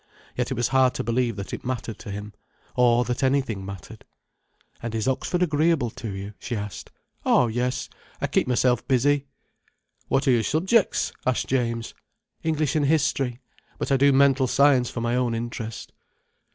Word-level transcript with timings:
Yet 0.35 0.49
it 0.49 0.55
was 0.55 0.69
hard 0.69 0.95
to 0.95 1.03
believe 1.03 1.35
that 1.35 1.53
it 1.53 1.63
mattered 1.63 1.99
to 1.99 2.09
him—or 2.09 3.05
that 3.05 3.21
anything 3.21 3.63
mattered. 3.63 4.03
"And 4.81 4.95
is 4.95 5.07
Oxford 5.07 5.43
agreeable 5.43 5.91
to 5.91 6.09
you?" 6.09 6.33
she 6.39 6.55
asked. 6.55 6.89
"Oh, 7.23 7.45
yes. 7.45 7.87
I 8.19 8.25
keep 8.25 8.47
myself 8.47 8.87
busy." 8.87 9.27
"What 10.07 10.27
are 10.27 10.31
your 10.31 10.41
subjects?" 10.41 11.11
asked 11.23 11.45
James. 11.45 11.93
"English 12.41 12.75
and 12.75 12.87
History. 12.87 13.41
But 13.77 13.91
I 13.91 13.97
do 13.97 14.11
mental 14.11 14.47
science 14.47 14.89
for 14.89 15.01
my 15.01 15.15
own 15.15 15.35
interest." 15.35 15.93